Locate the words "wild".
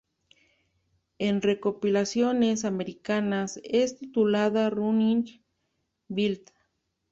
6.09-6.49